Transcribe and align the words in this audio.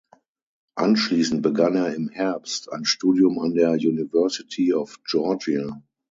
Anschließend 0.73 1.43
begann 1.43 1.75
er 1.75 1.93
im 1.93 2.09
Herbst 2.09 2.71
ein 2.71 2.85
Studium 2.85 3.37
an 3.37 3.53
der 3.53 3.73
University 3.73 4.73
of 4.73 4.97
Georgia. 5.03 5.79